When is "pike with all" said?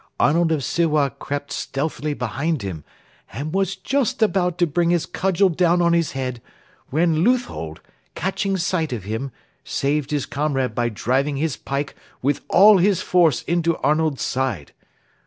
11.55-12.79